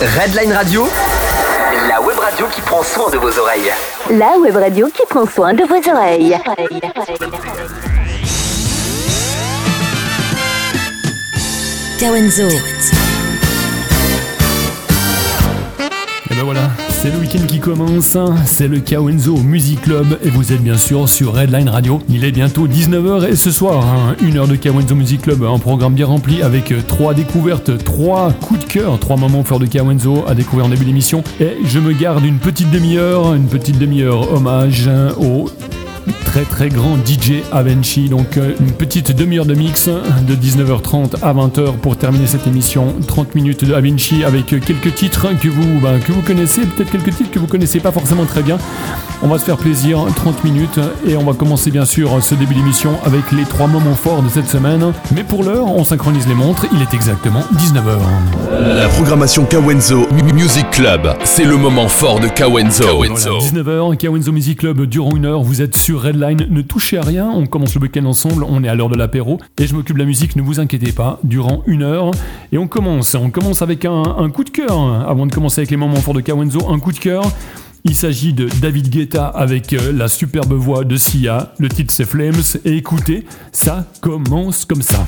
Redline 0.00 0.54
Radio, 0.54 0.88
la 1.86 2.00
web 2.00 2.18
radio 2.18 2.46
qui 2.46 2.62
prend 2.62 2.82
soin 2.82 3.10
de 3.10 3.18
vos 3.18 3.38
oreilles. 3.38 3.70
La 4.10 4.38
web 4.38 4.56
radio 4.56 4.88
qui 4.88 5.02
prend 5.06 5.26
soin 5.26 5.52
de 5.52 5.62
vos 5.64 5.90
oreilles. 5.90 6.38
Kawenzo. 11.98 12.48
Et 16.30 16.34
ben 16.34 16.44
voilà, 16.44 16.70
c'est 17.02 17.10
le 17.10 17.16
week-end 17.16 17.46
qui 17.46 17.60
commence, 17.60 18.18
c'est 18.44 18.68
le 18.68 18.78
Kawenzo 18.78 19.38
Music 19.38 19.80
Club 19.80 20.18
et 20.22 20.28
vous 20.28 20.52
êtes 20.52 20.60
bien 20.60 20.76
sûr 20.76 21.08
sur 21.08 21.32
Redline 21.32 21.70
Radio. 21.70 21.98
Il 22.10 22.26
est 22.26 22.30
bientôt 22.30 22.68
19h 22.68 23.26
et 23.26 23.36
ce 23.36 23.50
soir, 23.50 23.82
hein, 23.86 24.16
une 24.22 24.36
heure 24.36 24.46
de 24.46 24.54
Kawenzo 24.54 24.94
Music 24.94 25.22
Club, 25.22 25.42
un 25.44 25.58
programme 25.58 25.94
bien 25.94 26.04
rempli 26.04 26.42
avec 26.42 26.74
trois 26.86 27.14
découvertes, 27.14 27.82
trois 27.84 28.32
coups 28.32 28.60
de 28.60 28.64
cœur, 28.66 28.98
trois 28.98 29.16
moments 29.16 29.44
forts 29.44 29.60
de 29.60 29.64
Kawenzo 29.64 30.24
à 30.28 30.34
découvrir 30.34 30.66
en 30.66 30.68
début 30.68 30.84
d'émission. 30.84 31.24
Et 31.40 31.56
je 31.64 31.78
me 31.78 31.94
garde 31.94 32.22
une 32.22 32.38
petite 32.38 32.70
demi-heure, 32.70 33.32
une 33.32 33.46
petite 33.46 33.78
demi-heure 33.78 34.30
hommage 34.34 34.90
au 35.18 35.48
très 36.24 36.44
très 36.44 36.68
grand 36.68 36.96
DJ 36.96 37.42
Avenchi. 37.52 38.08
Donc 38.08 38.36
euh, 38.36 38.54
une 38.60 38.72
petite 38.72 39.12
demi-heure 39.12 39.46
de 39.46 39.54
mix 39.54 39.88
de 39.88 40.34
19h30 40.34 41.16
à 41.22 41.34
20h 41.34 41.72
pour 41.78 41.96
terminer 41.96 42.26
cette 42.26 42.46
émission. 42.46 42.94
30 43.06 43.34
minutes 43.34 43.64
de 43.64 43.74
Avenchi 43.74 44.24
avec 44.24 44.46
quelques 44.46 44.94
titres 44.94 45.28
que 45.40 45.48
vous, 45.48 45.80
ben, 45.80 45.98
que 45.98 46.12
vous 46.12 46.22
connaissez, 46.22 46.62
peut-être 46.62 46.90
quelques 46.92 47.16
titres 47.16 47.30
que 47.30 47.38
vous 47.38 47.46
connaissez 47.46 47.80
pas 47.80 47.92
forcément 47.92 48.24
très 48.24 48.42
bien. 48.42 48.58
On 49.22 49.28
va 49.28 49.38
se 49.38 49.44
faire 49.44 49.58
plaisir, 49.58 49.98
30 50.16 50.44
minutes, 50.44 50.80
et 51.06 51.14
on 51.16 51.24
va 51.24 51.34
commencer 51.34 51.70
bien 51.70 51.84
sûr 51.84 52.22
ce 52.22 52.34
début 52.34 52.54
d'émission 52.54 52.92
avec 53.04 53.32
les 53.32 53.44
trois 53.44 53.66
moments 53.66 53.94
forts 53.94 54.22
de 54.22 54.30
cette 54.30 54.48
semaine. 54.48 54.94
Mais 55.14 55.24
pour 55.24 55.42
l'heure, 55.42 55.66
on 55.66 55.84
synchronise 55.84 56.26
les 56.26 56.34
montres, 56.34 56.66
il 56.72 56.80
est 56.80 56.94
exactement 56.94 57.42
19h. 57.54 57.98
La 58.76 58.88
programmation 58.88 59.44
Kawenzo 59.44 60.06
Music 60.32 60.70
Club, 60.70 61.12
c'est 61.24 61.44
le 61.44 61.56
moment 61.56 61.88
fort 61.88 62.20
de 62.20 62.28
Kawenzo. 62.28 62.84
Voilà, 62.96 63.14
19h, 63.14 63.96
Kawenzo 63.98 64.32
Music 64.32 64.60
Club 64.60 64.86
durant 64.86 65.14
une 65.14 65.26
heure, 65.26 65.42
vous 65.42 65.60
êtes 65.60 65.76
sur 65.76 65.89
Redline, 65.94 66.46
ne 66.48 66.62
touchez 66.62 66.98
à 66.98 67.02
rien, 67.02 67.28
on 67.28 67.46
commence 67.46 67.74
le 67.74 67.80
week-end 67.80 68.04
ensemble, 68.04 68.44
on 68.44 68.62
est 68.64 68.68
à 68.68 68.74
l'heure 68.74 68.88
de 68.88 68.96
l'apéro, 68.96 69.38
et 69.58 69.66
je 69.66 69.74
m'occupe 69.74 69.96
de 69.96 70.00
la 70.00 70.06
musique, 70.06 70.36
ne 70.36 70.42
vous 70.42 70.60
inquiétez 70.60 70.92
pas, 70.92 71.18
durant 71.24 71.62
une 71.66 71.82
heure, 71.82 72.10
et 72.52 72.58
on 72.58 72.68
commence, 72.68 73.14
on 73.14 73.30
commence 73.30 73.62
avec 73.62 73.84
un, 73.84 74.02
un 74.02 74.30
coup 74.30 74.44
de 74.44 74.50
cœur, 74.50 74.78
avant 75.08 75.26
de 75.26 75.32
commencer 75.32 75.60
avec 75.60 75.70
les 75.70 75.76
moments 75.76 75.96
forts 75.96 76.14
de 76.14 76.20
Kawenzo, 76.20 76.70
un 76.70 76.78
coup 76.78 76.92
de 76.92 76.98
cœur, 76.98 77.24
il 77.84 77.94
s'agit 77.94 78.32
de 78.32 78.48
David 78.60 78.90
Guetta 78.90 79.26
avec 79.26 79.72
euh, 79.72 79.92
la 79.92 80.08
superbe 80.08 80.52
voix 80.52 80.84
de 80.84 80.96
Sia, 80.96 81.54
le 81.58 81.68
titre 81.68 81.92
c'est 81.92 82.04
Flames, 82.04 82.42
et 82.64 82.76
écoutez, 82.76 83.24
ça 83.52 83.86
commence 84.00 84.64
comme 84.64 84.82
ça. 84.82 85.06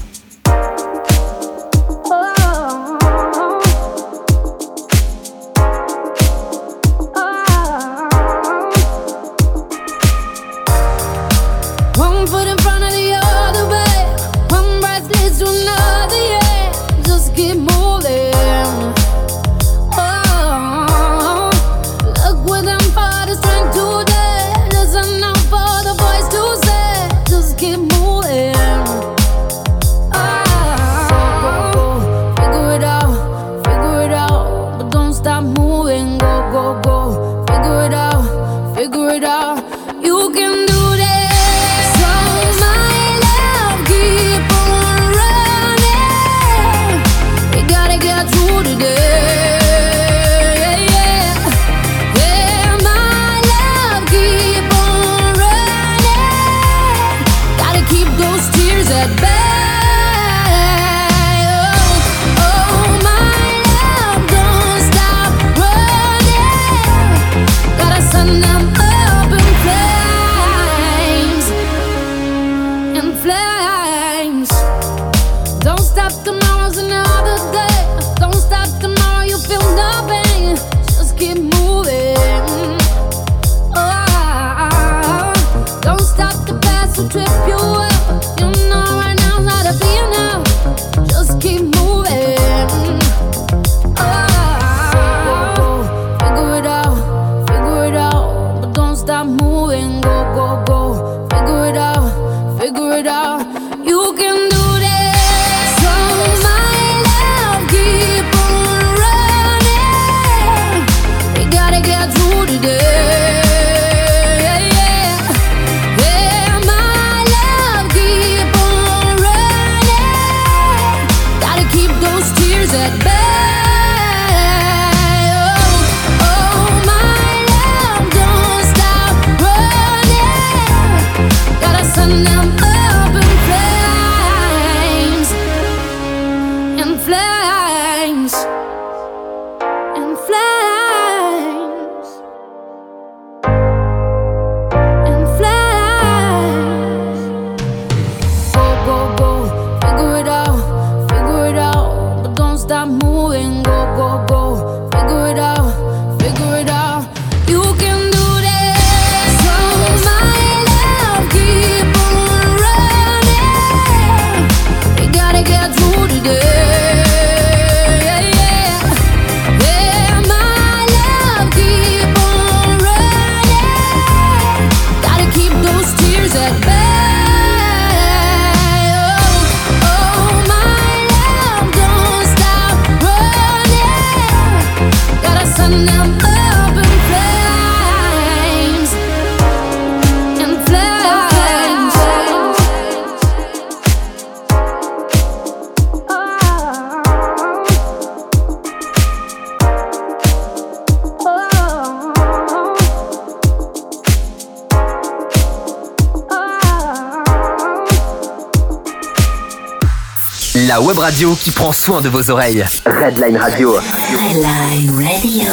Radio 211.23 211.37
qui 211.37 211.53
prend 211.53 211.71
soin 211.73 212.01
de 212.01 212.09
vos 212.09 212.31
oreilles. 212.31 212.65
Redline 212.85 213.37
Radio. 213.37 213.75
Redline 213.75 214.91
Radio. 214.91 215.53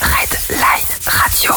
Redline 0.00 0.92
Radio. 1.06 1.52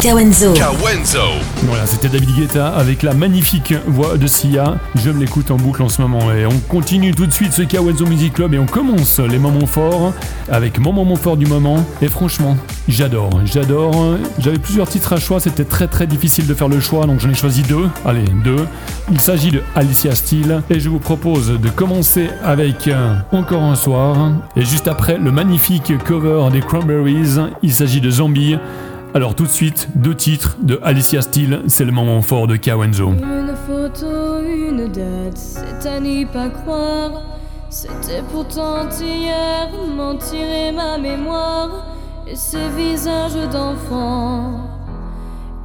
Kawenzo. 0.00 0.52
Kawenzo. 0.54 1.20
Voilà, 1.62 1.86
c'était 1.86 2.08
David 2.08 2.34
Guetta 2.34 2.70
avec 2.70 3.04
la 3.04 3.14
magnifique 3.14 3.72
voix 3.86 4.16
de 4.16 4.26
Sia. 4.26 4.78
Je 4.96 5.10
me 5.10 5.20
l'écoute 5.20 5.52
en 5.52 5.56
boucle 5.56 5.82
en 5.82 5.88
ce 5.88 6.02
moment. 6.02 6.32
Et 6.32 6.46
on 6.46 6.58
continue 6.68 7.14
tout 7.14 7.26
de 7.26 7.32
suite 7.32 7.52
ce 7.52 7.62
Kawenzo 7.62 8.04
Music 8.06 8.32
Club 8.32 8.54
et 8.54 8.58
on 8.58 8.66
commence 8.66 9.20
les 9.20 9.38
moments 9.38 9.66
forts 9.66 10.12
avec 10.50 10.80
mon 10.80 10.92
moment 10.92 11.14
fort 11.14 11.36
du 11.36 11.46
moment. 11.46 11.86
Et 12.02 12.08
franchement, 12.08 12.56
j'adore, 12.88 13.30
j'adore. 13.44 14.16
J'avais 14.40 14.58
plusieurs 14.58 14.88
titres 14.88 15.12
à 15.12 15.20
choix, 15.20 15.38
c'était 15.38 15.64
très 15.64 15.86
très 15.86 16.08
difficile 16.08 16.48
de 16.48 16.54
faire 16.54 16.68
le 16.68 16.80
choix, 16.80 17.06
donc 17.06 17.20
j'en 17.20 17.30
ai 17.30 17.34
choisi 17.34 17.62
deux. 17.62 17.88
Allez, 18.04 18.24
deux. 18.42 18.66
Il 19.12 19.18
s'agit 19.20 19.50
de 19.50 19.60
Alicia 19.74 20.14
Steele 20.14 20.62
et 20.70 20.78
je 20.78 20.88
vous 20.88 21.00
propose 21.00 21.60
de 21.60 21.68
commencer 21.68 22.30
avec 22.44 22.88
Encore 23.32 23.62
un 23.62 23.74
soir. 23.74 24.32
Et 24.54 24.64
juste 24.64 24.86
après, 24.86 25.18
le 25.18 25.32
magnifique 25.32 25.92
cover 26.04 26.48
des 26.52 26.60
Cranberries. 26.60 27.40
Il 27.62 27.72
s'agit 27.72 28.00
de 28.00 28.08
Zombie. 28.08 28.56
Alors 29.12 29.34
tout 29.34 29.42
de 29.42 29.48
suite, 29.48 29.88
deux 29.96 30.14
titres 30.14 30.56
de 30.62 30.78
Alicia 30.84 31.22
Steele, 31.22 31.62
c'est 31.66 31.84
le 31.84 31.90
moment 31.90 32.22
fort 32.22 32.46
de 32.46 32.54
Kawenzo. 32.54 33.08
Une 33.08 33.52
photo, 33.66 34.44
une 34.44 34.86
date, 34.86 35.36
c'est 35.36 35.88
à 35.88 35.98
n'y 35.98 36.24
pas 36.24 36.48
croire. 36.48 37.10
C'était 37.68 38.22
pourtant 38.32 38.88
hier, 39.00 39.70
m'en 39.96 40.14
tirer 40.14 40.70
ma 40.70 40.98
mémoire. 40.98 41.84
Et 42.28 42.36
ces 42.36 42.68
visages 42.76 43.34
d'enfants, 43.50 44.68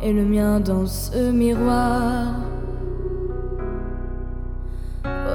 et 0.02 0.12
le 0.12 0.26
mien 0.26 0.60
dans 0.60 0.88
ce 0.88 1.32
miroir. 1.32 2.34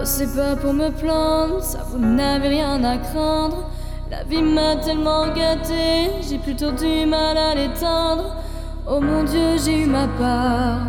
C'est 0.02 0.34
pas 0.34 0.56
pour 0.56 0.72
me 0.72 0.90
plaindre, 0.90 1.62
ça 1.62 1.78
vous 1.90 1.98
n'avez 1.98 2.48
rien 2.48 2.82
à 2.84 2.96
craindre. 2.96 3.70
La 4.10 4.24
vie 4.24 4.42
m'a 4.42 4.76
tellement 4.76 5.26
gâté, 5.28 6.10
j'ai 6.28 6.38
plutôt 6.38 6.72
du 6.72 7.06
mal 7.06 7.36
à 7.36 7.54
l'éteindre. 7.54 8.36
Oh 8.88 9.00
mon 9.00 9.22
Dieu, 9.24 9.56
j'ai 9.64 9.82
eu 9.82 9.86
ma 9.86 10.08
part, 10.08 10.80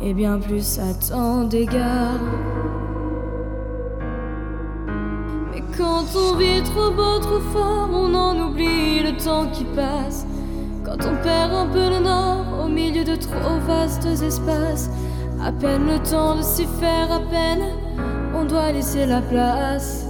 et 0.00 0.12
bien 0.12 0.38
plus 0.38 0.78
à 0.78 0.92
tant 1.08 1.44
d'égards. 1.44 2.20
Mais 5.52 5.62
quand 5.76 6.04
on 6.16 6.36
vit 6.36 6.62
trop 6.62 6.90
beau, 6.90 7.18
trop 7.20 7.40
fort, 7.52 7.90
on 7.92 8.12
en 8.14 8.38
oublie 8.48 9.02
le 9.04 9.16
temps 9.22 9.46
qui 9.52 9.64
passe. 9.64 10.26
Quand 10.84 11.06
on 11.06 11.22
perd 11.22 11.52
un 11.52 11.66
peu 11.66 11.88
le 11.90 12.00
nord 12.00 12.64
au 12.64 12.68
milieu 12.68 13.04
de 13.04 13.14
trop 13.14 13.58
vastes 13.66 14.06
espaces, 14.06 14.90
à 15.42 15.52
peine 15.52 15.86
le 15.86 15.98
temps 15.98 16.36
de 16.36 16.42
s'y 16.42 16.66
faire, 16.80 17.10
à 17.10 17.20
peine 17.20 17.64
on 18.34 18.44
doit 18.44 18.72
laisser 18.72 19.06
la 19.06 19.20
place. 19.20 20.06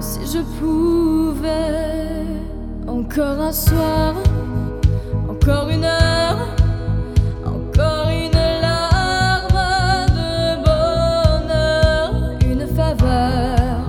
Si 0.00 0.20
je 0.32 0.40
pouvais, 0.58 2.24
encore 2.86 3.40
un 3.40 3.52
soir, 3.52 4.14
encore 5.28 5.68
une 5.68 5.84
heure, 5.84 6.48
encore 7.44 8.08
une 8.08 8.40
larme 8.62 10.06
de 10.18 10.56
bonheur, 10.64 12.14
une 12.50 12.66
faveur 12.66 13.80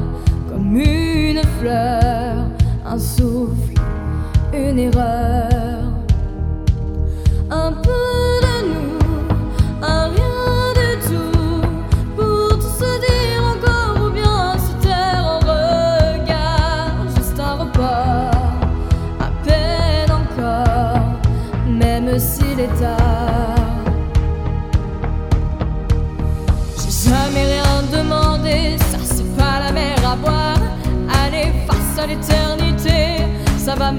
comme 0.50 0.76
une 0.76 1.42
fleur, 1.60 2.46
un 2.86 3.00
souffle, 3.00 3.76
une 4.54 4.80
erreur. 4.80 5.21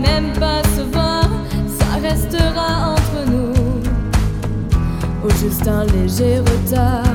Même 0.03 0.33
pas 0.39 0.63
se 0.77 0.83
voir, 0.93 1.29
ça 1.79 2.09
restera 2.09 2.95
entre 2.95 3.31
nous. 3.31 3.53
Au 5.25 5.31
juste 5.41 5.67
un 5.69 5.85
léger 5.85 6.39
retard. 6.39 7.15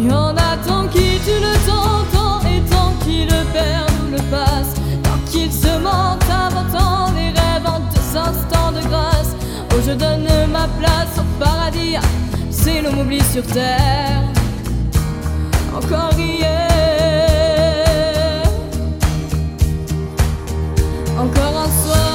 Y 0.00 0.10
en 0.10 0.34
a 0.36 0.56
tant 0.66 0.86
qui 0.92 1.18
tuent 1.24 1.44
le 1.48 1.56
tant 1.66 2.40
et 2.52 2.60
tant 2.70 2.92
qui 3.04 3.24
le 3.24 3.40
perdent 3.52 4.00
ou 4.04 4.12
le 4.12 4.22
passent, 4.30 4.76
tant 5.02 5.18
qu'ils 5.30 5.52
se 5.52 5.72
mentent, 5.78 6.30
inventant 6.30 7.10
des 7.12 7.30
rêves 7.38 7.66
en 7.66 7.80
deux 7.80 8.10
instants 8.16 8.72
de 8.72 8.80
grâce. 8.88 9.34
Oh, 9.72 9.80
je 9.86 9.92
donne 9.92 10.28
ma 10.50 10.66
place 10.80 11.14
au 11.18 11.44
paradis, 11.44 11.96
c'est 12.50 12.80
l'homme 12.80 13.00
oublie 13.00 13.24
sur 13.32 13.42
terre. 13.42 14.22
Encore 15.76 16.18
hier, 16.18 16.67
encore 21.18 21.58
un 21.58 21.70
soir, 21.82 22.07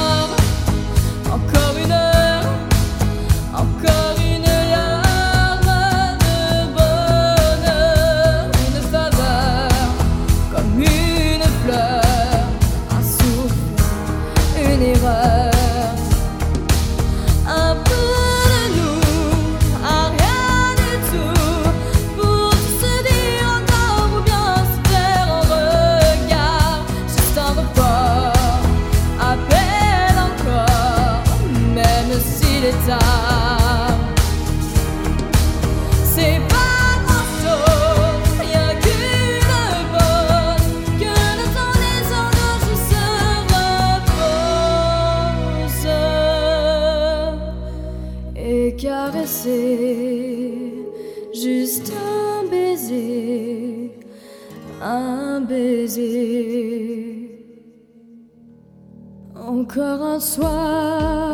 Encore 59.76 60.02
un 60.06 60.20
soir, 60.20 61.33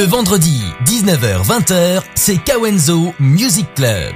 Le 0.00 0.06
vendredi, 0.06 0.62
19h-20h, 0.86 2.00
c'est 2.14 2.38
Kawenzo 2.38 3.12
Music 3.18 3.66
Club. 3.74 4.14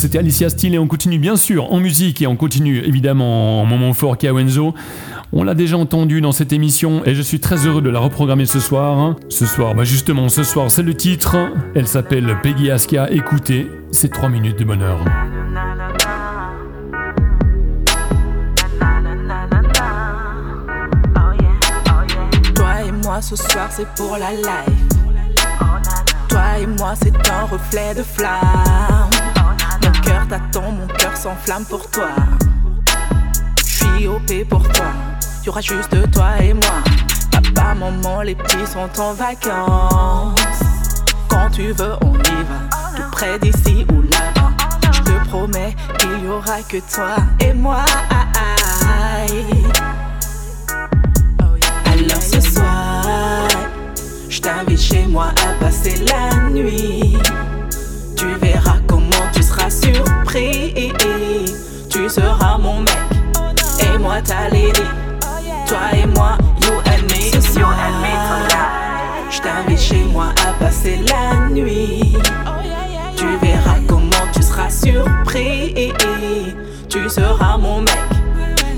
C'était 0.00 0.18
Alicia 0.18 0.48
Steele 0.48 0.74
et 0.74 0.78
on 0.78 0.86
continue 0.86 1.18
bien 1.18 1.36
sûr 1.36 1.70
en 1.70 1.78
musique 1.78 2.22
et 2.22 2.26
on 2.26 2.34
continue 2.34 2.78
évidemment 2.78 3.60
en 3.60 3.66
moment 3.66 3.92
fort 3.92 4.16
Kawenzo. 4.16 4.72
On 5.34 5.44
l'a 5.44 5.54
déjà 5.54 5.76
entendu 5.76 6.22
dans 6.22 6.32
cette 6.32 6.54
émission 6.54 7.02
et 7.04 7.14
je 7.14 7.20
suis 7.20 7.38
très 7.38 7.66
heureux 7.66 7.82
de 7.82 7.90
la 7.90 7.98
reprogrammer 7.98 8.46
ce 8.46 8.60
soir. 8.60 9.16
Ce 9.28 9.44
soir, 9.44 9.74
bah 9.74 9.84
justement, 9.84 10.30
ce 10.30 10.42
soir, 10.42 10.70
c'est 10.70 10.82
le 10.82 10.94
titre. 10.94 11.36
Elle 11.74 11.86
s'appelle 11.86 12.34
Peggy 12.42 12.70
Aska. 12.70 13.10
Écoutez, 13.10 13.66
c'est 13.90 14.10
3 14.10 14.30
minutes 14.30 14.58
de 14.58 14.64
bonheur. 14.64 15.04
Toi 22.54 22.82
et 22.86 22.92
moi 23.04 23.20
ce 23.20 23.36
soir 23.36 23.68
c'est 23.70 23.88
pour 23.96 24.16
la 24.16 24.30
life. 24.30 24.88
Toi 26.28 26.58
et 26.58 26.66
moi 26.66 26.94
c'est 26.96 27.30
un 27.30 27.44
reflet 27.44 27.94
de 27.94 28.02
flamme. 28.02 29.09
T'attend, 30.30 30.70
mon 30.70 30.86
cœur 30.86 31.16
s'enflamme 31.16 31.64
pour 31.64 31.90
toi. 31.90 32.10
Je 33.58 33.64
suis 33.64 34.06
OP 34.06 34.48
pour 34.48 34.62
toi. 34.68 34.86
Y 35.44 35.48
aura 35.48 35.60
juste 35.60 36.10
toi 36.12 36.40
et 36.40 36.54
moi. 36.54 36.84
Papa, 37.32 37.74
maman, 37.74 38.22
les 38.22 38.36
petits 38.36 38.64
sont 38.64 38.88
en 39.00 39.12
vacances. 39.12 40.38
Quand 41.28 41.50
tu 41.50 41.72
veux, 41.72 41.96
on 42.02 42.14
y 42.14 42.44
va. 42.44 42.94
Tout 42.94 43.10
près 43.10 43.40
d'ici 43.40 43.84
ou 43.92 44.02
là-bas. 44.02 44.52
Je 44.92 45.00
te 45.00 45.28
promets 45.28 45.74
qu'il 45.98 46.24
y 46.24 46.28
aura 46.28 46.62
que 46.62 46.76
toi 46.76 47.16
et 47.40 47.52
moi. 47.52 47.84
Alors 51.86 52.22
ce 52.22 52.40
soir, 52.40 53.48
je 54.28 54.40
t'invite 54.40 54.80
chez 54.80 55.08
moi 55.08 55.32
à 55.44 55.64
passer 55.64 56.04
la 56.04 56.50
nuit. 56.50 57.18
Tu 58.16 58.26
verras 58.40 58.62
seras 58.62 58.78
Tu 60.32 62.08
seras 62.08 62.56
mon 62.56 62.82
mec 62.82 62.94
et 63.80 63.98
moi 63.98 64.22
ta 64.22 64.48
lady. 64.48 64.80
Toi 65.66 65.78
et 65.92 66.06
moi, 66.06 66.38
you 66.62 66.70
and 66.86 67.02
me. 67.08 67.32
Ce 67.32 67.40
soir, 67.40 67.74
je 69.28 69.40
t'invite 69.40 69.80
chez 69.80 70.04
moi 70.04 70.26
à 70.46 70.52
passer 70.62 71.00
la 71.08 71.48
nuit. 71.48 72.16
Tu 73.16 73.26
verras 73.42 73.80
comment 73.88 74.26
tu 74.32 74.40
seras 74.40 74.70
surpris. 74.70 75.92
Tu 76.88 77.08
seras 77.10 77.58
mon 77.58 77.80
mec 77.80 77.98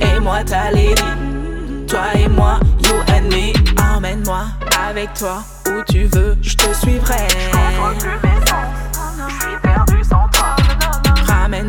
et 0.01 0.21
moi 0.21 0.43
ta 0.45 0.71
lady. 0.71 1.03
Toi 1.87 2.15
et 2.15 2.29
moi, 2.29 2.61
you 2.83 2.95
and 3.09 3.29
me. 3.29 3.53
Emmène-moi 3.95 4.45
avec 4.89 5.13
toi 5.13 5.43
où 5.67 5.83
tu 5.87 6.05
veux, 6.05 6.35
je 6.41 6.57
te 6.57 6.73
suivrai. 6.81 7.27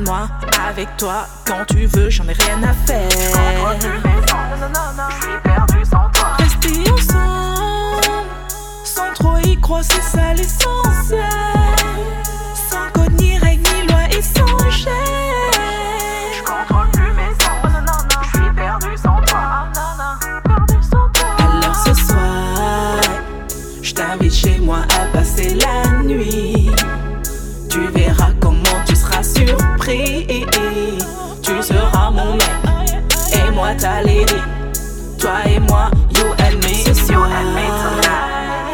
Ramène-moi 0.06 0.28
avec 0.68 0.98
toi 0.98 1.28
quand 1.46 1.66
tu 1.70 1.86
veux, 1.86 2.10
j'en 2.10 2.28
ai 2.28 2.34
rien 2.34 2.62
à 2.64 2.74
faire. 2.74 3.10
Rester 6.38 6.92
ensemble, 6.92 8.02
sans 8.84 9.14
trop 9.14 9.38
y 9.38 9.60
croire, 9.60 9.84
c'est 9.84 10.02
ça 10.02 10.34
l'essentiel. 10.34 11.62
Tu 29.86 31.62
seras 31.62 32.10
mon 32.10 32.36
mec 32.36 32.50
et 33.34 33.52
moi 33.52 33.74
ta 33.78 34.02
lady. 34.02 34.36
Toi 35.20 35.32
et 35.46 35.60
moi, 35.60 35.92
you 36.16 36.24
and 36.40 36.56
me. 36.63 36.74
Ce 36.86 36.94
soir, 36.94 37.28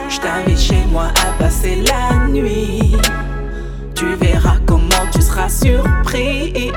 je 0.08 0.20
t'invite 0.20 0.60
chez 0.60 0.86
moi 0.92 1.06
à 1.06 1.42
passer 1.42 1.82
la 1.88 2.28
nuit. 2.28 2.96
Tu 3.96 4.13
verras 4.22 4.58
comment 4.68 4.86
tu 5.12 5.20
seras 5.24 5.50
surpris. 5.50 6.72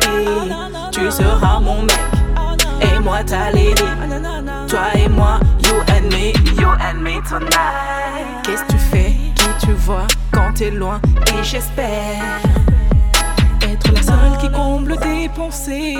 Tu 0.90 1.10
seras 1.10 1.60
mon 1.60 1.82
mec 1.82 2.00
et 2.80 2.98
moi 3.00 3.22
ta 3.24 3.50
lady. 3.50 3.84
Toi 4.66 4.80
et 4.94 5.08
moi, 5.10 5.40
you 5.62 5.74
and 5.88 6.08
me, 6.10 6.32
you 6.58 6.68
and 6.68 7.02
me 7.02 7.20
tonight. 7.28 7.50
Qu'est-ce 8.44 8.62
que 8.62 8.72
tu 8.72 8.78
fais, 8.78 9.12
qui 9.34 9.66
tu 9.66 9.72
vois 9.72 10.06
quand 10.30 10.54
t'es 10.54 10.70
loin? 10.70 11.02
Et 11.38 11.44
j'espère 11.44 12.40
qui 14.40 14.50
comble 14.50 14.96
tes 14.98 15.28
pensées. 15.28 15.96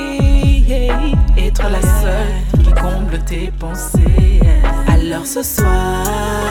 Être 1.36 1.62
la 1.70 1.80
seule 1.80 2.62
qui 2.64 2.72
comble 2.72 3.18
tes 3.26 3.52
pensées. 3.58 4.40
Alors 4.88 5.26
ce 5.26 5.42
soir, 5.42 6.50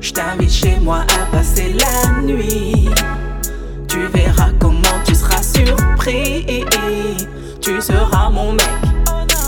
je 0.00 0.12
t'invite 0.12 0.52
chez 0.52 0.78
moi 0.80 1.00
à 1.00 1.36
passer 1.36 1.74
la 1.74 2.22
nuit. 2.22 2.88
Tu 3.88 4.06
verras 4.06 4.50
comment 4.58 4.98
tu 5.04 5.14
seras 5.14 5.42
surpris. 5.42 6.64
Tu 7.60 7.80
seras 7.80 8.30
mon 8.30 8.52
mec 8.52 8.68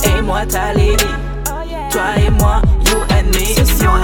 et 0.04 0.22
moi 0.22 0.46
ta 0.46 0.72
lady. 0.72 1.04
Toi 1.90 2.02
et 2.16 2.30
moi, 2.30 2.60
you 2.86 2.98
and 3.10 3.26
me. 3.28 3.44
Ce 3.56 3.64
soir, 3.64 3.98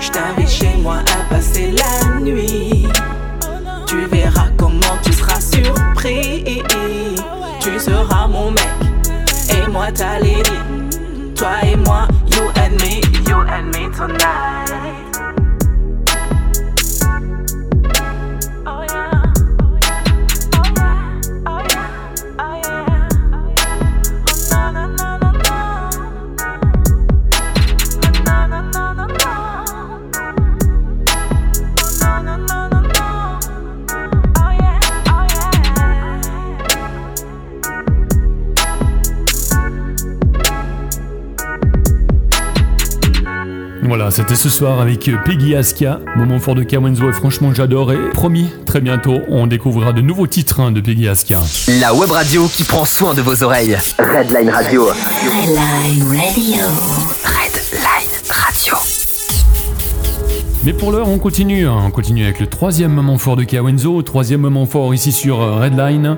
je 0.00 0.10
t'invite 0.10 0.48
chez 0.48 0.76
moi 0.78 0.96
à 0.96 1.34
passer 1.34 1.70
la 1.72 2.20
nuit. 2.20 2.69
Moi. 9.92 10.42
Toi 11.34 11.58
et 11.64 11.76
moi, 11.76 12.06
you 12.30 12.50
and 12.56 12.76
me, 12.80 13.00
you 13.26 13.36
and 13.36 13.66
me 13.74 13.88
tonight. 13.96 14.59
Voilà, 44.10 44.24
c'était 44.24 44.34
ce 44.34 44.48
soir 44.48 44.80
avec 44.80 45.08
Peggy 45.24 45.54
Aska, 45.54 46.00
moment 46.16 46.40
fort 46.40 46.56
de 46.56 46.64
Kawenzo 46.64 47.08
et 47.08 47.12
franchement 47.12 47.54
j'adore 47.54 47.92
et 47.92 48.10
promis, 48.12 48.48
très 48.66 48.80
bientôt 48.80 49.20
on 49.28 49.46
découvrira 49.46 49.92
de 49.92 50.00
nouveaux 50.00 50.26
titres 50.26 50.58
hein, 50.58 50.72
de 50.72 50.80
Peggy 50.80 51.06
Aska. 51.06 51.40
La 51.80 51.94
web 51.94 52.10
radio 52.10 52.48
qui 52.48 52.64
prend 52.64 52.84
soin 52.84 53.14
de 53.14 53.22
vos 53.22 53.44
oreilles. 53.44 53.78
Redline 54.00 54.50
Radio. 54.50 54.86
Redline 54.86 56.02
Radio. 56.02 56.64
Redline 57.24 58.10
Radio. 58.28 58.74
Mais 60.64 60.72
pour 60.72 60.90
l'heure 60.90 61.08
on 61.08 61.18
continue, 61.18 61.68
hein, 61.68 61.78
on 61.86 61.90
continue 61.92 62.24
avec 62.24 62.40
le 62.40 62.48
troisième 62.48 62.92
moment 62.92 63.16
fort 63.16 63.36
de 63.36 63.44
Kawenzo, 63.44 64.02
troisième 64.02 64.40
moment 64.40 64.66
fort 64.66 64.92
ici 64.92 65.12
sur 65.12 65.40
euh, 65.40 65.60
Redline. 65.60 66.16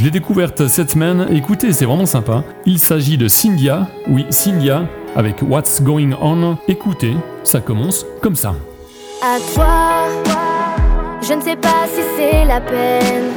Je 0.00 0.06
l'ai 0.06 0.10
découverte 0.10 0.66
cette 0.66 0.92
semaine, 0.92 1.26
écoutez 1.30 1.74
c'est 1.74 1.84
vraiment 1.84 2.06
sympa. 2.06 2.42
Il 2.64 2.78
s'agit 2.78 3.18
de 3.18 3.28
Cynthia, 3.28 3.86
oui 4.08 4.24
Cynthia, 4.30 4.86
avec 5.14 5.42
What's 5.42 5.82
Going 5.82 6.12
On. 6.22 6.56
Écoutez, 6.68 7.14
ça 7.44 7.60
commence 7.60 8.06
comme 8.22 8.34
ça. 8.34 8.54
À 9.22 9.36
toi, 9.52 10.08
je 11.20 11.34
ne 11.34 11.42
sais 11.42 11.56
pas 11.56 11.84
si 11.94 12.00
c'est 12.16 12.46
la 12.46 12.62
peine. 12.62 13.28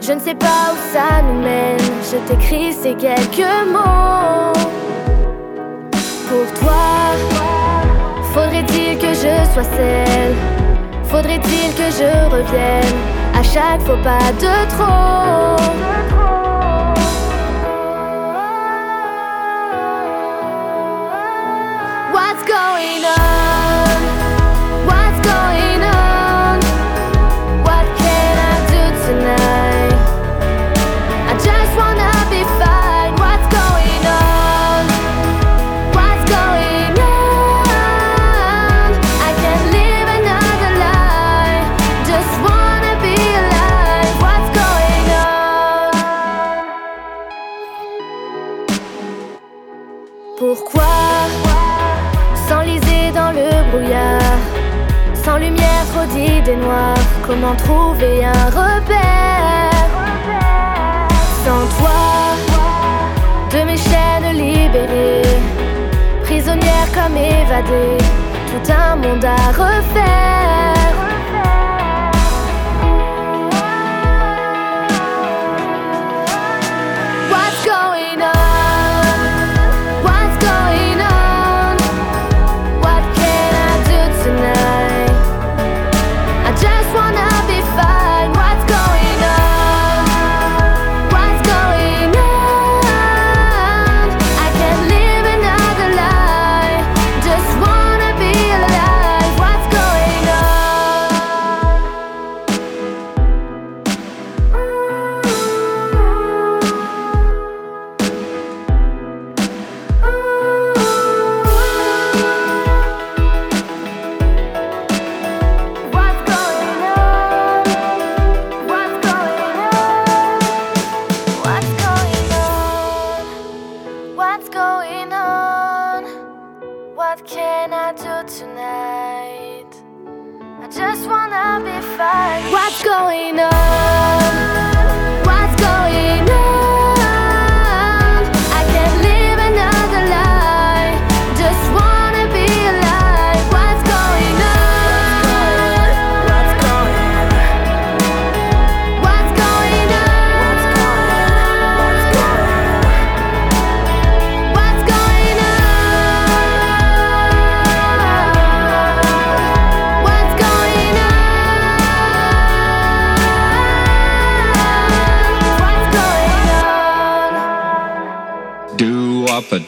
Je 0.00 0.10
ne 0.14 0.18
sais 0.18 0.34
pas 0.34 0.72
où 0.72 0.92
ça 0.92 1.22
nous 1.22 1.40
mène. 1.40 1.78
Je 2.10 2.16
t'écris 2.26 2.72
ces 2.72 2.94
quelques 2.94 3.46
mots. 3.72 4.52
Pour 6.28 6.60
toi, 6.60 7.14
faudrait-il 8.34 8.98
que 8.98 9.14
je 9.14 9.52
sois 9.52 9.62
celle 9.62 10.34
Faudrait-il 11.04 11.72
que 11.76 11.88
je 11.92 12.28
revienne 12.28 12.96
À 13.38 13.42
chaque 13.44 13.82
faux 13.82 14.02
pas 14.02 14.32
de 14.40 14.68
trop 14.76 15.91
going 22.52 23.04
on? 23.06 23.11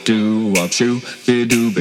do 0.05 0.53
up 0.59 0.71
shoo 0.71 1.01
be 1.27 1.47
do 1.47 1.74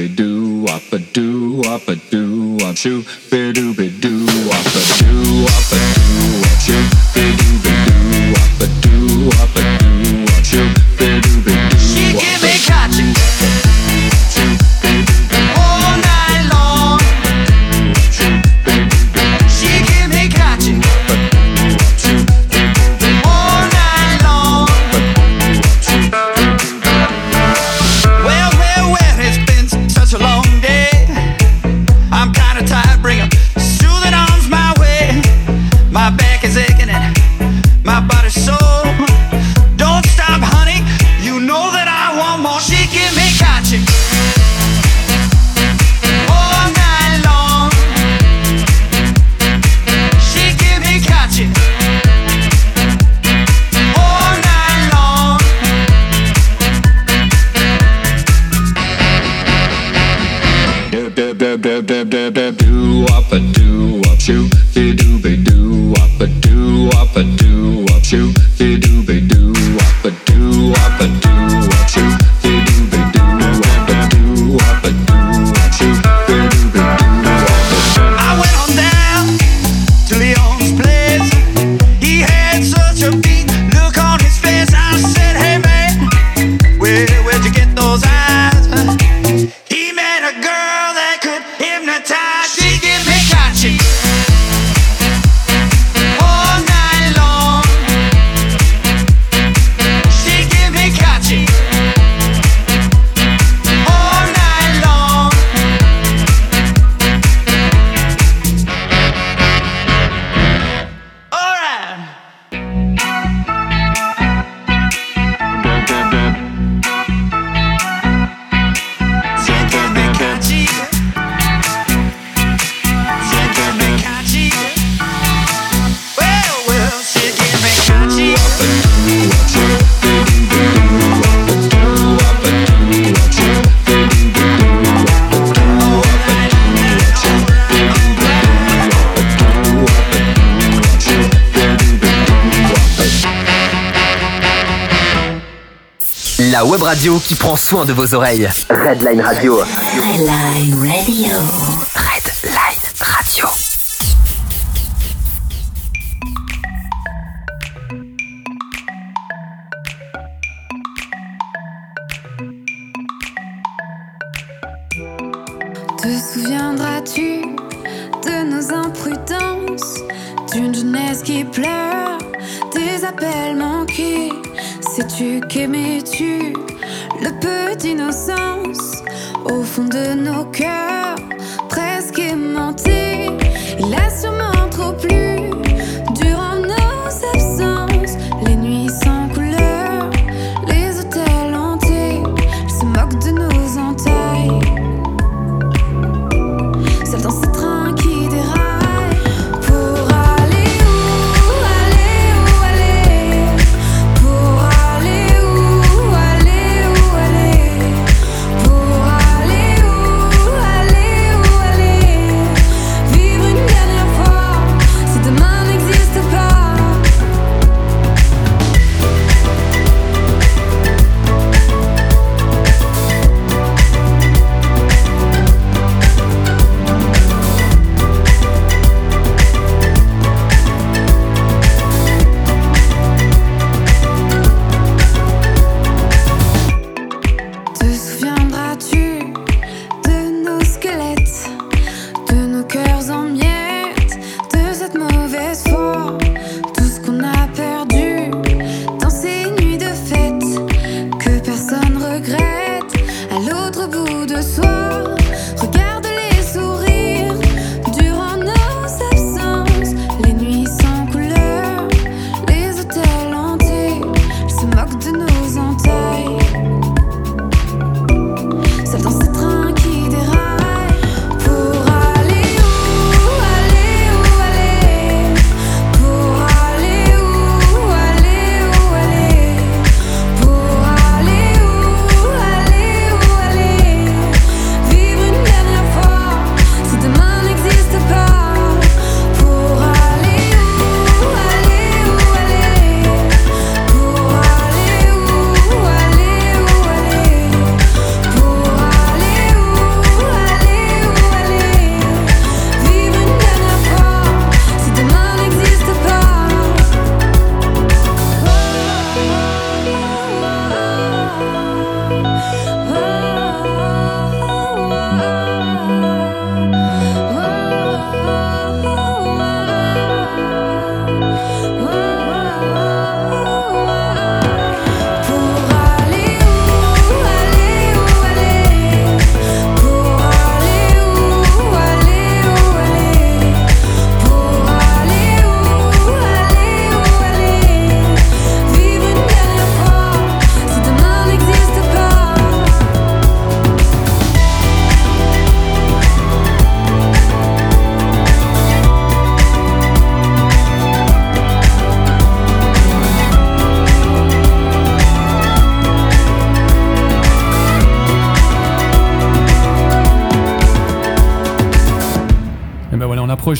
radio 146.94 147.18
qui 147.18 147.34
prend 147.34 147.56
soin 147.56 147.84
de 147.84 147.92
vos 147.92 148.14
oreilles. 148.14 148.48
Redline 148.70 149.20
Radio. 149.20 149.58
Redline 149.58 150.74
Radio. 150.78 151.83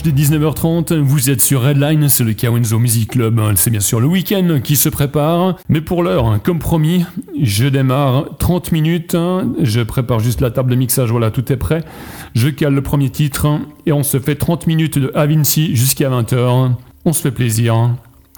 des 0.03 0.13
19h30, 0.13 0.99
vous 0.99 1.31
êtes 1.31 1.41
sur 1.41 1.63
Redline, 1.63 2.09
c'est 2.09 2.25
le 2.25 2.33
Kawenzo 2.33 2.79
Music 2.79 3.11
Club, 3.11 3.41
c'est 3.55 3.71
bien 3.71 3.81
sûr 3.81 4.01
le 4.01 4.07
week-end 4.07 4.61
qui 4.63 4.77
se 4.77 4.89
prépare, 4.89 5.57
mais 5.69 5.81
pour 5.81 6.03
l'heure, 6.03 6.27
hein, 6.27 6.41
comme 6.43 6.59
promis, 6.59 7.05
je 7.41 7.67
démarre 7.67 8.37
30 8.39 8.73
minutes, 8.73 9.17
je 9.63 9.81
prépare 9.83 10.21
juste 10.21 10.41
la 10.41 10.51
table 10.51 10.71
de 10.71 10.77
mixage, 10.77 11.11
voilà, 11.11 11.31
tout 11.31 11.53
est 11.53 11.57
prêt, 11.57 11.85
je 12.35 12.49
cale 12.49 12.75
le 12.75 12.83
premier 12.83 13.11
titre, 13.11 13.61
et 13.87 13.93
on 13.93 14.03
se 14.03 14.19
fait 14.19 14.35
30 14.35 14.67
minutes 14.67 14.99
de 14.99 15.13
Avinci 15.15 15.77
jusqu'à 15.77 16.09
20h, 16.09 16.73
on 17.05 17.13
se 17.13 17.21
fait 17.21 17.31
plaisir, 17.31 17.91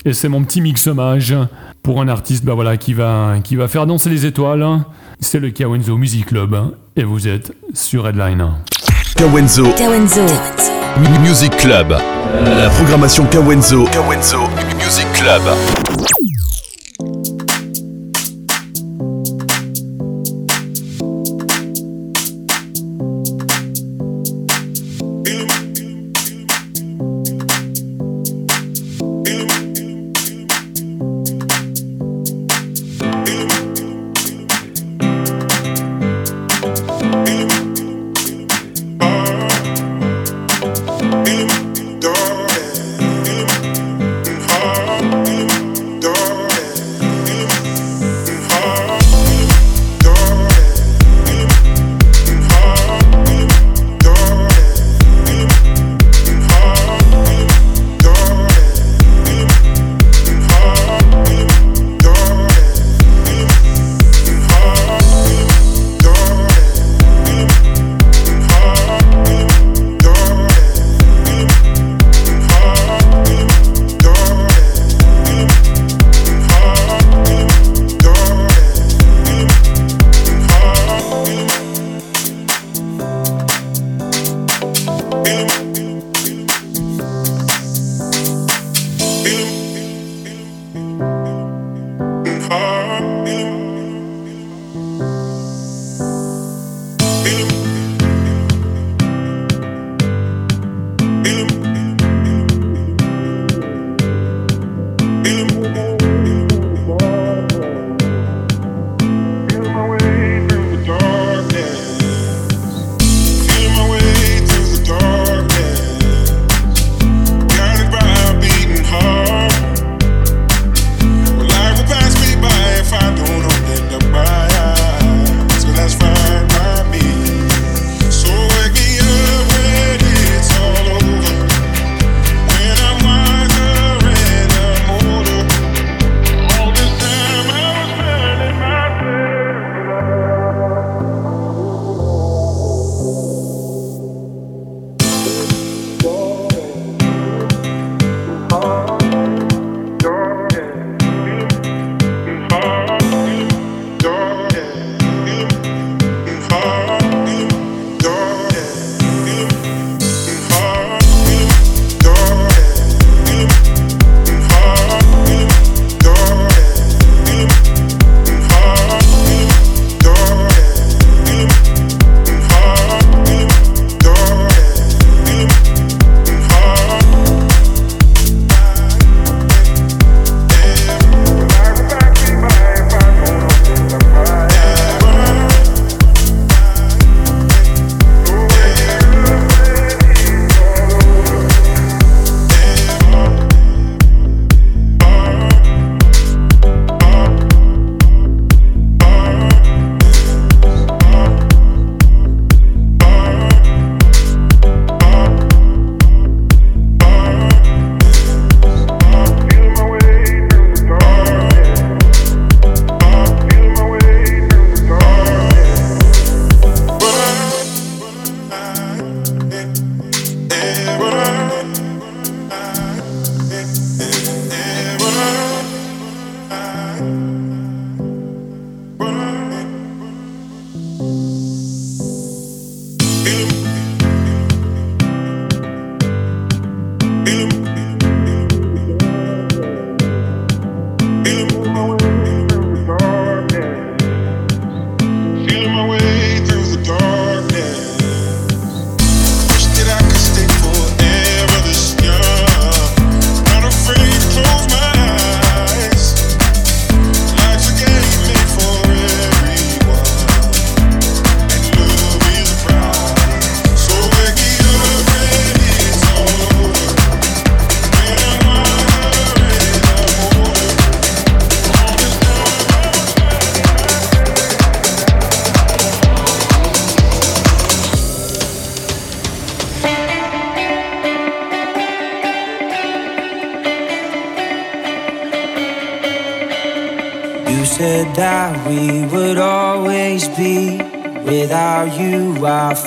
et 0.05 0.13
c'est 0.13 0.29
mon 0.29 0.43
petit 0.45 0.61
mix 0.61 0.87
hommage 0.87 1.35
pour 1.83 2.01
un 2.01 2.09
artiste 2.09 2.45
bah 2.45 2.55
voilà, 2.55 2.77
qui, 2.77 2.93
va, 2.93 3.37
qui 3.43 3.57
va 3.57 3.69
faire 3.69 3.87
danser 3.87 4.11
les 4.11 4.27
étoiles, 4.27 4.67
c'est 5.21 5.41
le 5.41 5.51
Kawenzo 5.51 5.97
Music 5.97 6.27
Club, 6.27 6.75
et 6.97 7.05
vous 7.05 7.29
êtes 7.29 7.53
sur 7.73 8.05
Redline. 8.05 8.47
Kawenzo. 9.17 9.65
Kawenzo. 9.77 10.76
Music 10.97 11.55
Club. 11.59 11.91
La 12.59 12.71
programmation 12.71 13.27
Kawenzo. 13.27 13.85
Kawenzo 13.93 14.49
Music 14.79 15.07
Club. 15.13 15.43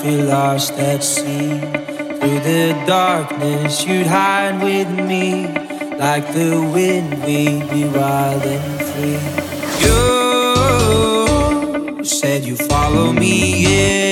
we 0.09 0.17
lost 0.23 0.73
at 0.73 1.03
sea. 1.03 1.59
Through 2.19 2.39
the 2.51 2.73
darkness, 2.87 3.85
you'd 3.85 4.07
hide 4.07 4.57
with 4.63 4.89
me. 4.89 5.47
Like 5.97 6.25
the 6.33 6.51
wind, 6.73 7.09
we'd 7.23 7.69
be 7.69 7.83
wild 7.85 8.43
and 8.43 8.81
free. 8.89 9.19
You 9.83 9.93
said 12.03 12.43
you 12.43 12.55
follow 12.55 13.11
me. 13.13 14.08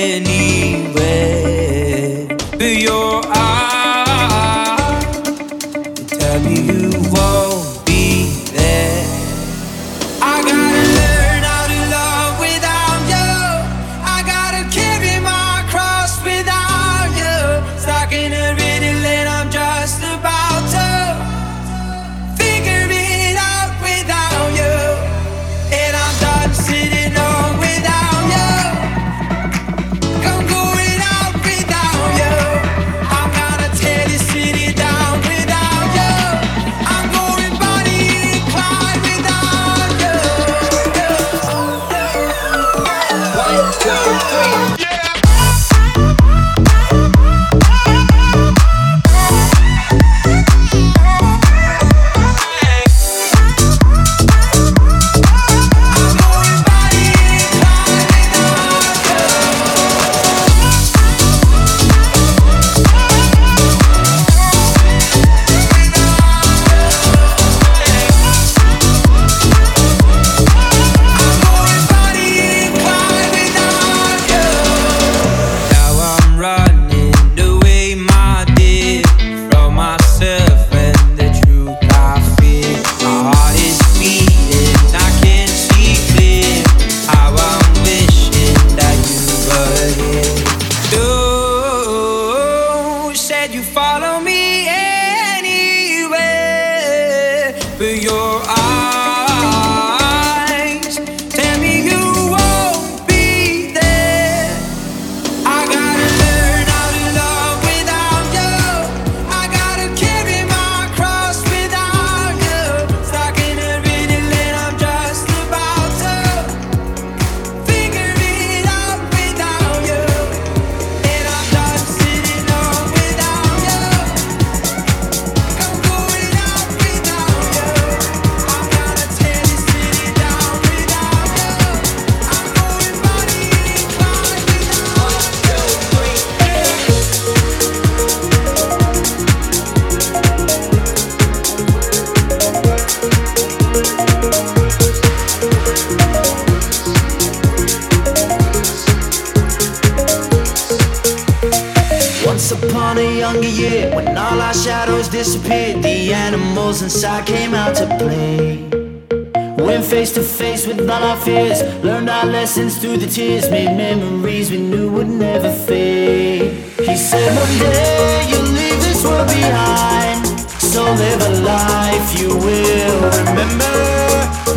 face 160.08 160.14
to 160.14 160.22
face 160.22 160.66
with 160.66 160.88
all 160.88 161.02
our 161.02 161.16
fears. 161.16 161.62
Learned 161.84 162.08
our 162.08 162.24
lessons 162.24 162.78
through 162.78 162.96
the 162.96 163.06
tears, 163.06 163.50
made 163.50 163.76
memories 163.76 164.50
we 164.50 164.58
knew 164.58 164.90
would 164.90 165.08
never 165.08 165.50
fade. 165.52 166.52
He 166.78 166.96
said, 166.96 167.28
One 167.36 167.58
day 167.58 168.26
you'll 168.28 168.52
leave 168.58 168.80
this 168.80 169.04
world 169.04 169.28
behind. 169.28 170.26
So 170.60 170.82
live 170.82 171.20
a 171.20 171.40
life 171.42 172.20
you 172.20 172.28
will 172.28 173.00
remember. 173.18 173.76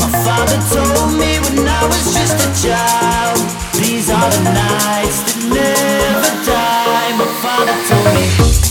My 0.01 0.11
father 0.25 0.59
told 0.71 1.19
me 1.19 1.39
when 1.43 1.67
I 1.67 1.83
was 1.87 2.13
just 2.13 2.37
a 2.47 2.49
child, 2.67 3.39
these 3.73 4.09
are 4.09 4.29
the 4.29 4.43
nights 4.43 5.19
that 5.25 5.39
never 5.49 6.31
die. 6.45 7.11
My 7.17 7.27
father 7.41 7.75
told 7.89 8.15
me. 8.15 8.70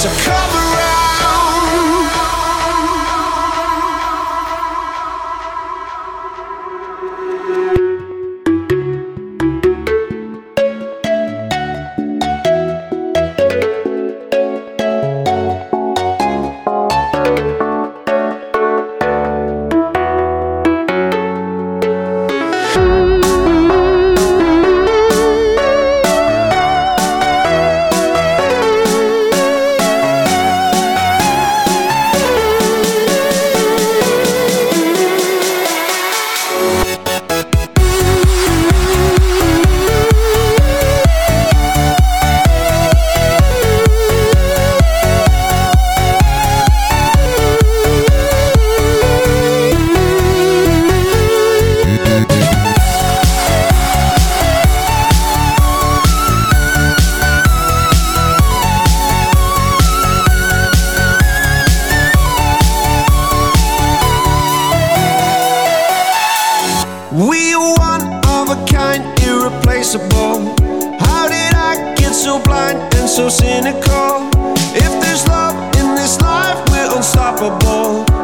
to 0.00 0.08
come 0.08 0.39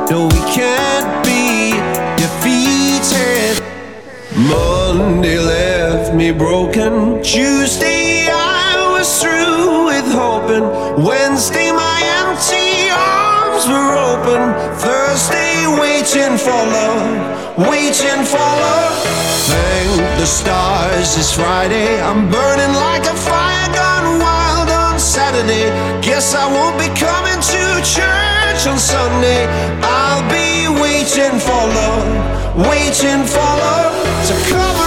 No, 0.09 0.27
we 0.29 0.39
can't 0.55 1.27
be 1.27 1.73
defeated. 2.15 3.61
Monday 4.37 5.41
left 5.41 6.15
me 6.15 6.31
broken. 6.31 7.21
Tuesday 7.25 8.29
I 8.31 8.95
was 8.95 9.21
through 9.21 9.87
with 9.87 10.07
hoping. 10.07 10.63
Wednesday 11.05 11.73
my 11.73 11.99
empty 12.23 12.87
arms 12.95 13.67
were 13.67 13.95
open. 13.99 14.55
Thursday 14.79 15.67
waiting 15.83 16.39
for 16.39 16.55
love, 16.55 17.59
waiting 17.67 18.23
for 18.23 18.39
love. 18.39 18.95
Thank 19.51 20.21
the 20.21 20.27
stars 20.27 21.19
it's 21.19 21.33
Friday. 21.35 22.01
I'm 22.01 22.31
burning 22.31 22.75
like 22.77 23.03
a 23.07 23.17
fire 23.27 23.75
gone 23.75 24.21
wild 24.21 24.71
on 24.71 25.01
Saturday. 25.01 25.67
Guess 26.01 26.37
I 26.37 26.47
won't 26.47 26.79
be 26.79 26.87
coming 26.95 27.41
to 27.43 27.83
church 27.83 28.46
on 28.65 28.79
Sunday. 28.79 29.47
I'll 29.83 30.25
be 30.31 30.69
waiting 30.81 31.39
for 31.39 31.63
love, 31.79 32.67
waiting 32.69 33.25
for 33.27 33.51
love 33.61 34.29
to 34.29 34.35
come 34.51 34.86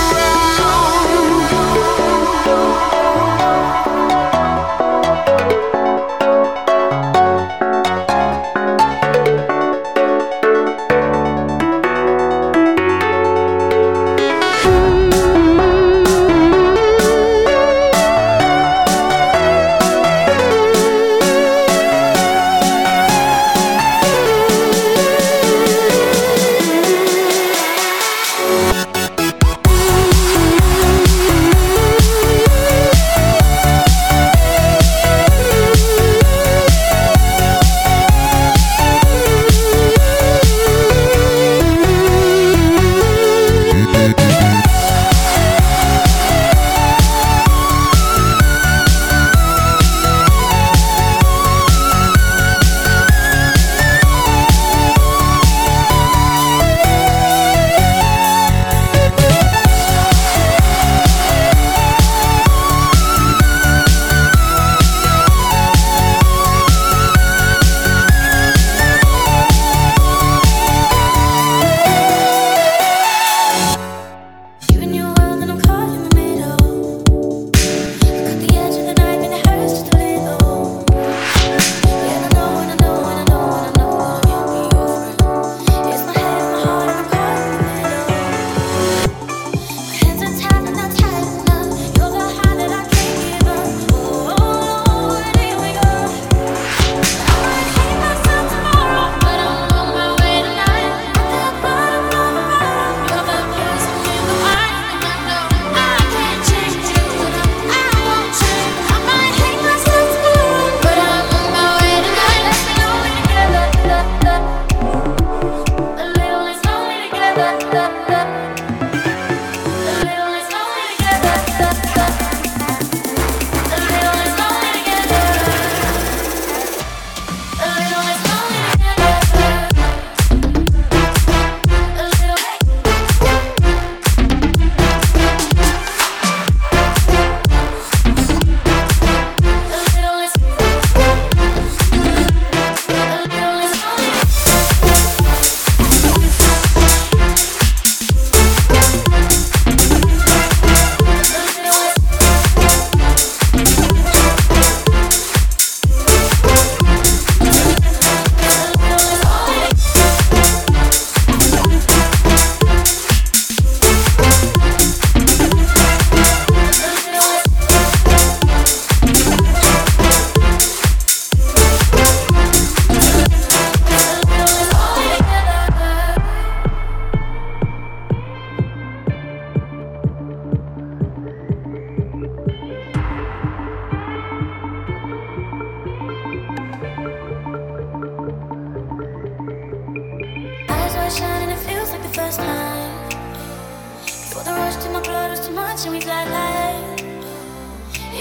much 195.59 195.85
and 195.85 195.93
we 195.93 195.99
collide. 195.99 197.01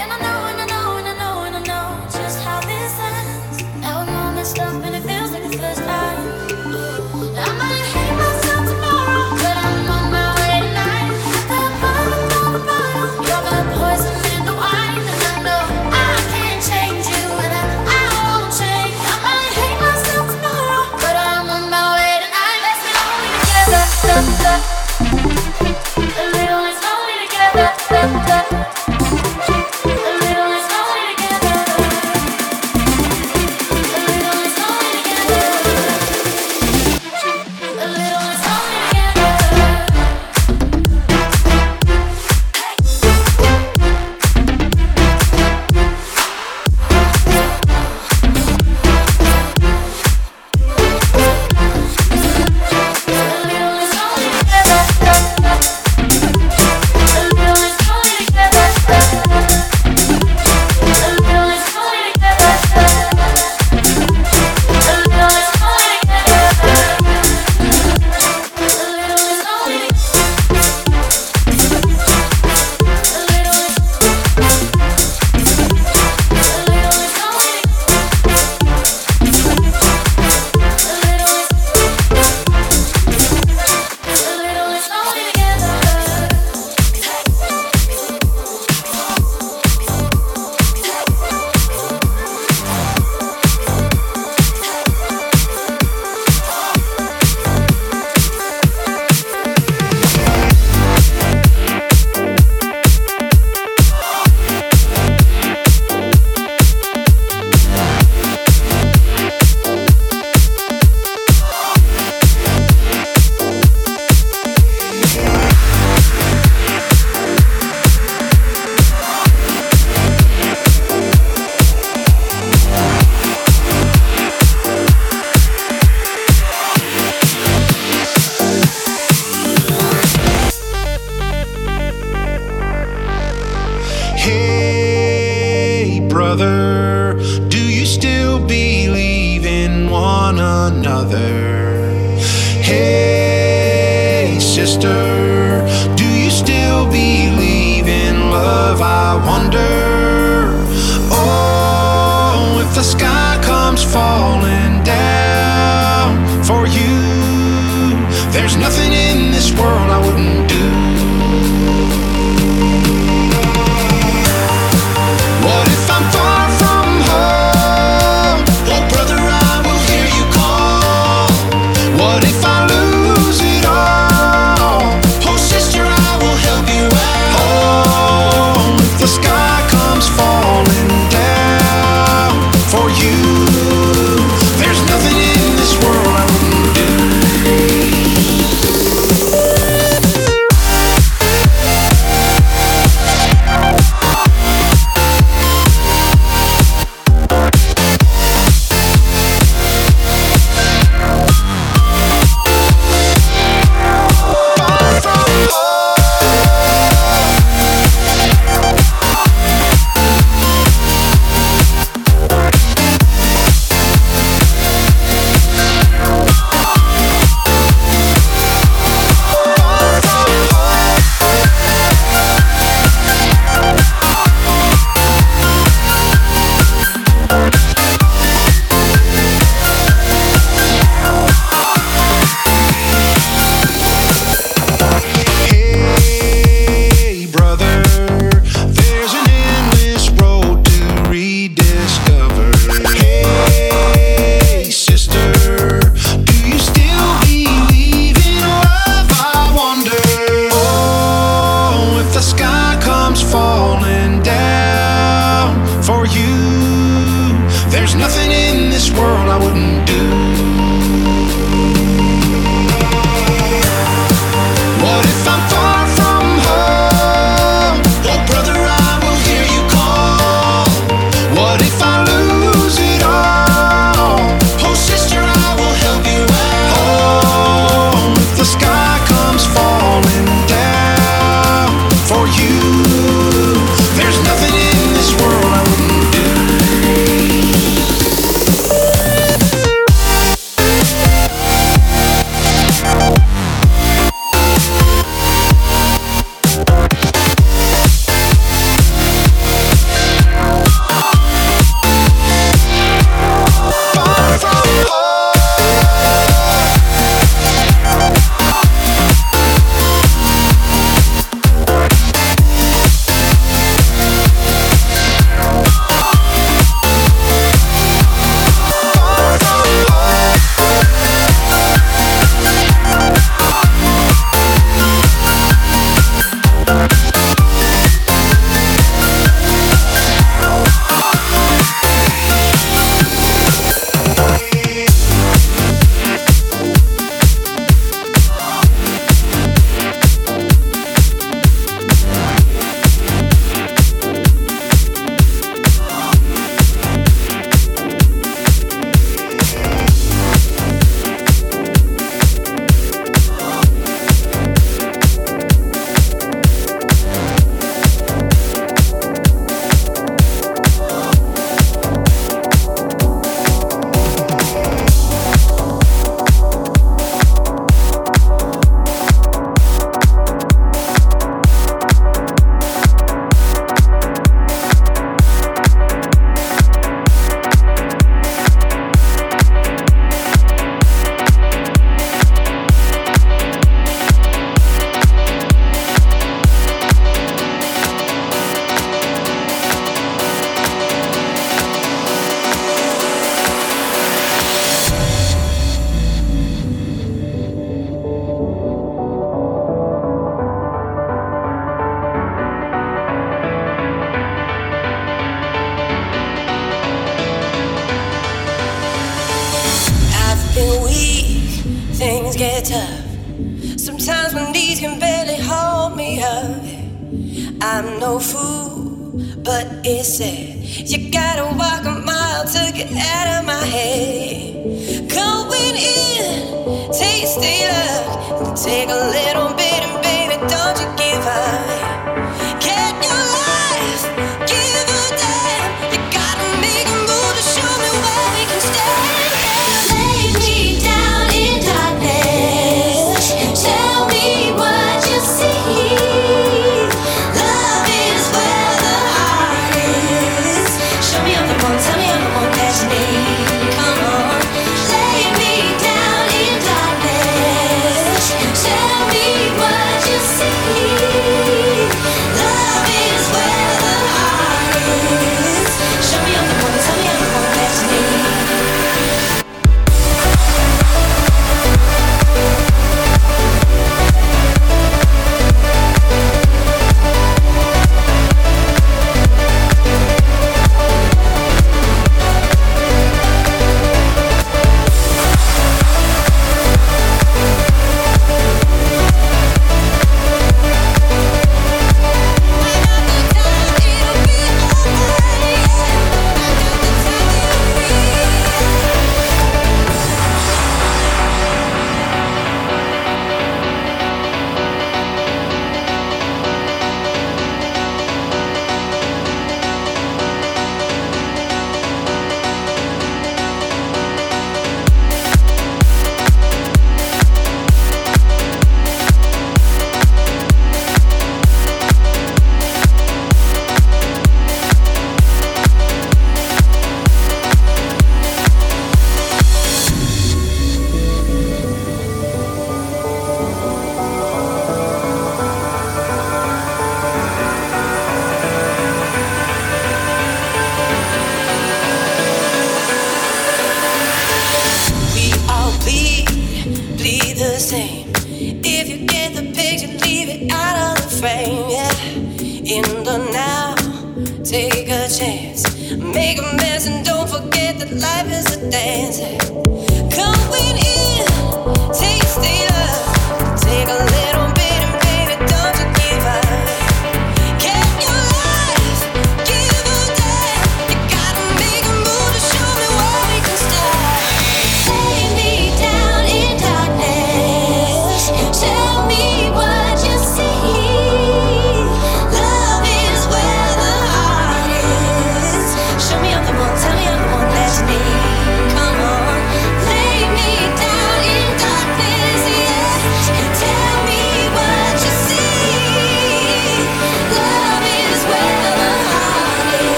And 0.00 0.12
I 0.12 0.18
know. 0.20 0.45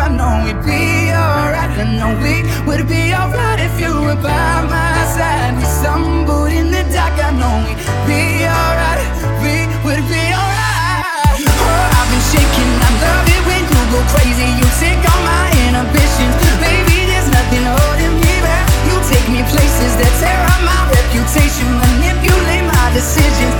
I 0.00 0.08
know 0.08 0.32
we'd 0.48 0.56
be 0.64 1.12
alright. 1.12 1.76
I 1.76 1.84
know 1.92 2.16
we 2.24 2.40
would 2.64 2.88
be 2.88 3.12
alright 3.12 3.60
if 3.60 3.76
you 3.76 3.92
were 4.00 4.16
by 4.16 4.64
my 4.64 4.96
side. 5.12 5.52
We 5.60 5.64
stumbled 5.68 6.48
in 6.48 6.72
the 6.72 6.80
dark, 6.88 7.12
I 7.20 7.28
know 7.36 7.52
we'd 7.68 7.76
be 8.08 8.48
alright. 8.48 9.04
We 9.44 9.68
would 9.84 10.00
be 10.08 10.24
alright. 10.32 11.36
Oh, 11.36 11.96
I've 12.00 12.08
been 12.08 12.24
shaking, 12.32 12.72
I 12.80 12.90
love 13.04 13.28
it 13.28 13.42
when 13.44 13.60
you 13.60 13.80
go 13.92 14.00
crazy. 14.16 14.48
You 14.56 14.68
take 14.80 15.04
all 15.04 15.20
my 15.20 15.52
inhibitions. 15.68 16.32
Baby, 16.64 17.04
there's 17.04 17.28
nothing 17.28 17.64
holding 17.68 18.16
me 18.24 18.34
back. 18.40 18.64
You 18.88 18.96
take 19.04 19.28
me 19.28 19.44
places 19.52 20.00
that 20.00 20.12
tear 20.16 20.40
up 20.48 20.64
my 20.64 20.80
reputation, 20.96 21.68
manipulate 21.76 22.64
my 22.72 22.86
decisions. 22.96 23.52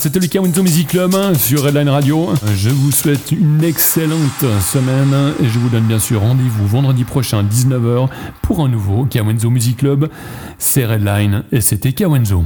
C'était 0.00 0.18
le 0.18 0.28
Kawenzo 0.28 0.62
Music 0.62 0.88
Club 0.88 1.14
hein, 1.14 1.34
sur 1.34 1.62
Redline 1.62 1.90
Radio. 1.90 2.30
Je 2.56 2.70
vous 2.70 2.90
souhaite 2.90 3.32
une 3.32 3.62
excellente 3.62 4.46
semaine 4.62 5.34
et 5.42 5.46
je 5.46 5.58
vous 5.58 5.68
donne 5.68 5.84
bien 5.84 5.98
sûr 5.98 6.22
rendez-vous 6.22 6.66
vendredi 6.66 7.04
prochain 7.04 7.44
19h 7.44 8.08
pour 8.40 8.64
un 8.64 8.68
nouveau 8.70 9.04
Kawenzo 9.04 9.50
Music 9.50 9.76
Club. 9.76 10.08
C'est 10.58 10.86
Redline 10.86 11.44
et 11.52 11.60
c'était 11.60 11.92
Kawenzo. 11.92 12.44